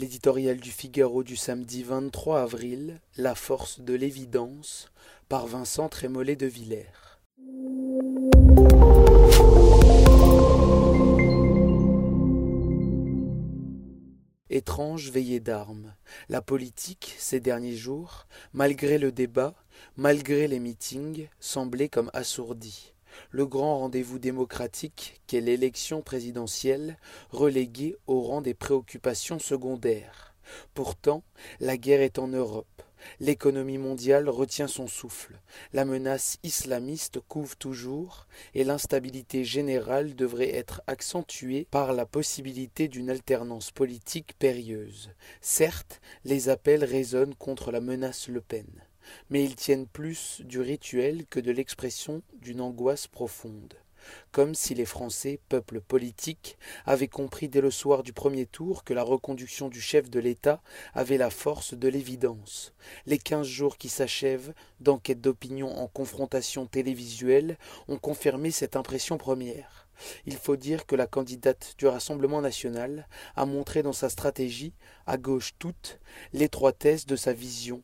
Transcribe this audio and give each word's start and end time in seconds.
L'éditorial 0.00 0.58
du 0.58 0.70
Figaro 0.70 1.24
du 1.24 1.34
samedi 1.34 1.82
23 1.82 2.42
avril, 2.42 3.00
La 3.16 3.34
force 3.34 3.80
de 3.80 3.94
l'évidence, 3.94 4.92
par 5.28 5.48
Vincent 5.48 5.88
Trémollet 5.88 6.36
de 6.36 6.46
Villers. 6.46 6.86
Étrange 14.50 15.10
veillée 15.10 15.40
d'armes. 15.40 15.92
La 16.28 16.42
politique, 16.42 17.16
ces 17.18 17.40
derniers 17.40 17.74
jours, 17.74 18.28
malgré 18.52 18.98
le 18.98 19.10
débat, 19.10 19.56
malgré 19.96 20.46
les 20.46 20.60
meetings, 20.60 21.26
semblait 21.40 21.88
comme 21.88 22.12
assourdie 22.12 22.94
le 23.30 23.46
grand 23.46 23.78
rendez-vous 23.78 24.18
démocratique 24.18 25.20
qu'est 25.26 25.40
l'élection 25.40 26.02
présidentielle, 26.02 26.98
relégué 27.30 27.96
au 28.06 28.20
rang 28.20 28.40
des 28.40 28.54
préoccupations 28.54 29.38
secondaires. 29.38 30.34
Pourtant, 30.74 31.22
la 31.60 31.76
guerre 31.76 32.00
est 32.00 32.18
en 32.18 32.28
Europe. 32.28 32.66
L'économie 33.20 33.78
mondiale 33.78 34.28
retient 34.28 34.66
son 34.66 34.88
souffle, 34.88 35.40
la 35.72 35.84
menace 35.84 36.38
islamiste 36.42 37.20
couve 37.20 37.56
toujours, 37.56 38.26
et 38.54 38.64
l'instabilité 38.64 39.44
générale 39.44 40.16
devrait 40.16 40.54
être 40.54 40.82
accentuée 40.86 41.66
par 41.70 41.92
la 41.92 42.06
possibilité 42.06 42.88
d'une 42.88 43.10
alternance 43.10 43.70
politique 43.70 44.34
périlleuse. 44.38 45.10
Certes, 45.40 46.00
les 46.24 46.48
appels 46.48 46.84
résonnent 46.84 47.34
contre 47.36 47.70
la 47.70 47.80
menace 47.80 48.28
Le 48.28 48.40
Pen 48.40 48.66
mais 49.30 49.44
ils 49.44 49.56
tiennent 49.56 49.86
plus 49.86 50.42
du 50.44 50.60
rituel 50.60 51.26
que 51.26 51.40
de 51.40 51.50
l'expression 51.50 52.22
d'une 52.40 52.60
angoisse 52.60 53.06
profonde 53.06 53.74
comme 54.32 54.54
si 54.54 54.74
les 54.74 54.84
Français, 54.84 55.40
peuple 55.48 55.80
politique, 55.80 56.58
avaient 56.86 57.08
compris 57.08 57.48
dès 57.48 57.60
le 57.60 57.70
soir 57.70 58.02
du 58.02 58.12
premier 58.12 58.46
tour 58.46 58.84
que 58.84 58.94
la 58.94 59.02
reconduction 59.02 59.68
du 59.68 59.80
chef 59.80 60.10
de 60.10 60.20
l'État 60.20 60.60
avait 60.94 61.18
la 61.18 61.30
force 61.30 61.74
de 61.74 61.88
l'évidence. 61.88 62.72
Les 63.06 63.18
quinze 63.18 63.46
jours 63.46 63.78
qui 63.78 63.88
s'achèvent, 63.88 64.54
d'enquête 64.80 65.20
d'opinion 65.20 65.76
en 65.78 65.88
confrontation 65.88 66.66
télévisuelle, 66.66 67.58
ont 67.88 67.98
confirmé 67.98 68.50
cette 68.50 68.76
impression 68.76 69.18
première. 69.18 69.88
Il 70.26 70.36
faut 70.36 70.56
dire 70.56 70.86
que 70.86 70.94
la 70.94 71.08
candidate 71.08 71.74
du 71.76 71.88
Rassemblement 71.88 72.40
national 72.40 73.08
a 73.34 73.46
montré 73.46 73.82
dans 73.82 73.92
sa 73.92 74.08
stratégie, 74.08 74.72
à 75.06 75.16
gauche 75.16 75.54
toute, 75.58 75.98
l'étroitesse 76.32 77.04
de 77.04 77.16
sa 77.16 77.32
vision 77.32 77.82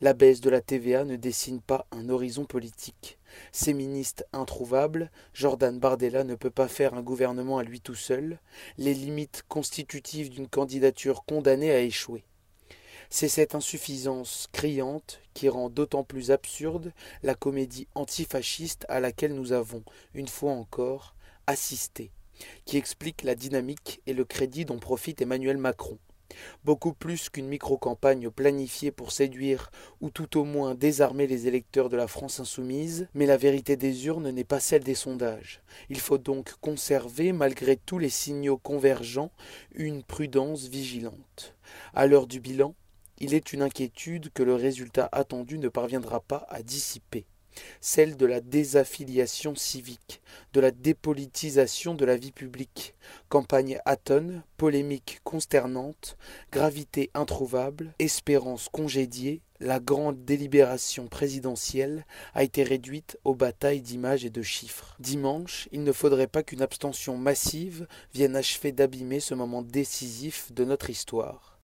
la 0.00 0.12
baisse 0.12 0.40
de 0.40 0.50
la 0.50 0.60
TVA 0.60 1.04
ne 1.04 1.16
dessine 1.16 1.60
pas 1.60 1.86
un 1.90 2.08
horizon 2.08 2.44
politique. 2.44 3.18
Séministe 3.52 4.26
introuvable, 4.32 5.10
Jordan 5.34 5.78
Bardella 5.78 6.24
ne 6.24 6.34
peut 6.34 6.50
pas 6.50 6.68
faire 6.68 6.94
un 6.94 7.02
gouvernement 7.02 7.58
à 7.58 7.62
lui 7.62 7.80
tout 7.80 7.94
seul, 7.94 8.38
les 8.76 8.94
limites 8.94 9.44
constitutives 9.48 10.30
d'une 10.30 10.48
candidature 10.48 11.24
condamnée 11.24 11.70
à 11.70 11.80
échouer. 11.80 12.24
C'est 13.10 13.28
cette 13.28 13.54
insuffisance 13.54 14.48
criante 14.52 15.20
qui 15.32 15.48
rend 15.48 15.70
d'autant 15.70 16.04
plus 16.04 16.30
absurde 16.30 16.92
la 17.22 17.34
comédie 17.34 17.88
antifasciste 17.94 18.84
à 18.88 19.00
laquelle 19.00 19.34
nous 19.34 19.52
avons, 19.52 19.82
une 20.12 20.28
fois 20.28 20.52
encore, 20.52 21.14
assisté, 21.46 22.10
qui 22.66 22.76
explique 22.76 23.22
la 23.22 23.34
dynamique 23.34 24.02
et 24.06 24.12
le 24.12 24.26
crédit 24.26 24.66
dont 24.66 24.78
profite 24.78 25.22
Emmanuel 25.22 25.56
Macron. 25.56 25.98
Beaucoup 26.64 26.92
plus 26.92 27.30
qu'une 27.30 27.48
micro-campagne 27.48 28.30
planifiée 28.30 28.90
pour 28.90 29.12
séduire 29.12 29.70
ou 30.00 30.10
tout 30.10 30.38
au 30.38 30.44
moins 30.44 30.74
désarmer 30.74 31.26
les 31.26 31.46
électeurs 31.46 31.88
de 31.88 31.96
la 31.96 32.06
France 32.06 32.40
insoumise, 32.40 33.08
mais 33.14 33.26
la 33.26 33.36
vérité 33.36 33.76
des 33.76 34.06
urnes 34.06 34.30
n'est 34.30 34.44
pas 34.44 34.60
celle 34.60 34.84
des 34.84 34.94
sondages. 34.94 35.62
Il 35.88 36.00
faut 36.00 36.18
donc 36.18 36.54
conserver, 36.60 37.32
malgré 37.32 37.76
tous 37.76 37.98
les 37.98 38.10
signaux 38.10 38.58
convergents, 38.58 39.32
une 39.74 40.02
prudence 40.02 40.68
vigilante. 40.68 41.54
À 41.94 42.06
l'heure 42.06 42.26
du 42.26 42.40
bilan, 42.40 42.74
il 43.18 43.34
est 43.34 43.52
une 43.52 43.62
inquiétude 43.62 44.30
que 44.32 44.42
le 44.42 44.54
résultat 44.54 45.08
attendu 45.10 45.58
ne 45.58 45.68
parviendra 45.68 46.20
pas 46.20 46.46
à 46.50 46.62
dissiper 46.62 47.26
celle 47.80 48.16
de 48.16 48.26
la 48.26 48.40
désaffiliation 48.40 49.54
civique, 49.54 50.20
de 50.52 50.60
la 50.60 50.70
dépolitisation 50.70 51.94
de 51.94 52.04
la 52.04 52.16
vie 52.16 52.32
publique, 52.32 52.94
campagne 53.28 53.78
atone, 53.84 54.42
polémique 54.56 55.20
consternante, 55.24 56.16
gravité 56.52 57.10
introuvable, 57.14 57.94
espérance 57.98 58.68
congédiée, 58.68 59.42
la 59.60 59.80
grande 59.80 60.24
délibération 60.24 61.08
présidentielle 61.08 62.06
a 62.34 62.44
été 62.44 62.62
réduite 62.62 63.18
aux 63.24 63.34
batailles 63.34 63.80
d'images 63.80 64.24
et 64.24 64.30
de 64.30 64.42
chiffres. 64.42 64.96
Dimanche, 65.00 65.68
il 65.72 65.82
ne 65.82 65.92
faudrait 65.92 66.28
pas 66.28 66.42
qu'une 66.42 66.62
abstention 66.62 67.16
massive 67.16 67.86
vienne 68.14 68.36
achever 68.36 68.72
d'abîmer 68.72 69.20
ce 69.20 69.34
moment 69.34 69.62
décisif 69.62 70.52
de 70.52 70.64
notre 70.64 70.90
histoire. 70.90 71.58